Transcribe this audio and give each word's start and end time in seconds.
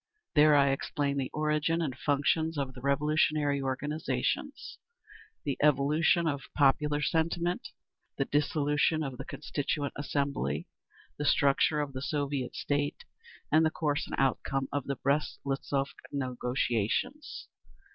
There 0.33 0.55
I 0.55 0.71
explain 0.71 1.17
the 1.17 1.29
origin 1.31 1.79
and 1.79 1.95
functions 1.95 2.57
of 2.57 2.73
the 2.73 2.81
Revolutionary 2.81 3.61
organisations, 3.61 4.79
the 5.43 5.59
evolution 5.61 6.25
of 6.27 6.49
popular 6.57 7.03
sentiment, 7.03 7.67
the 8.17 8.25
dissolution 8.25 9.03
of 9.03 9.19
the 9.19 9.25
Constituent 9.25 9.93
Assembly, 9.95 10.67
the 11.19 11.25
structure 11.25 11.79
of 11.81 11.93
the 11.93 12.01
Soviet 12.01 12.55
state, 12.55 13.03
and 13.51 13.63
the 13.63 13.69
course 13.69 14.07
and 14.07 14.15
outcome 14.17 14.67
of 14.73 14.85
the 14.87 14.95
Brest 14.95 15.37
Litovsk 15.45 15.93
negotiations…. 16.11 17.47